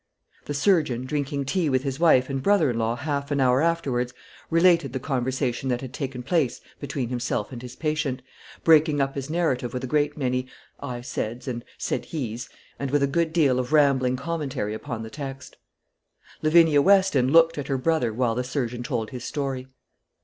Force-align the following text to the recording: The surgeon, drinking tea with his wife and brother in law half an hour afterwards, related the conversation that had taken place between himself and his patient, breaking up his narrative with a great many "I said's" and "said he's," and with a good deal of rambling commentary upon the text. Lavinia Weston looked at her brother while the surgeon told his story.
The 0.45 0.55
surgeon, 0.55 1.05
drinking 1.05 1.45
tea 1.45 1.69
with 1.69 1.83
his 1.83 1.99
wife 1.99 2.27
and 2.27 2.41
brother 2.41 2.71
in 2.71 2.79
law 2.79 2.95
half 2.95 3.29
an 3.29 3.39
hour 3.39 3.61
afterwards, 3.61 4.15
related 4.49 4.93
the 4.93 4.99
conversation 4.99 5.69
that 5.69 5.81
had 5.81 5.93
taken 5.93 6.23
place 6.23 6.59
between 6.79 7.09
himself 7.09 7.51
and 7.51 7.61
his 7.61 7.75
patient, 7.75 8.23
breaking 8.63 8.99
up 8.99 9.13
his 9.13 9.29
narrative 9.29 9.75
with 9.75 9.83
a 9.83 9.85
great 9.85 10.17
many 10.17 10.47
"I 10.79 11.01
said's" 11.01 11.47
and 11.47 11.63
"said 11.77 12.05
he's," 12.05 12.49
and 12.79 12.89
with 12.89 13.03
a 13.03 13.05
good 13.05 13.31
deal 13.31 13.59
of 13.59 13.73
rambling 13.73 14.15
commentary 14.15 14.73
upon 14.73 15.03
the 15.03 15.11
text. 15.11 15.57
Lavinia 16.41 16.81
Weston 16.81 17.31
looked 17.31 17.59
at 17.59 17.67
her 17.67 17.77
brother 17.77 18.11
while 18.11 18.33
the 18.33 18.43
surgeon 18.43 18.81
told 18.81 19.11
his 19.11 19.23
story. 19.23 19.67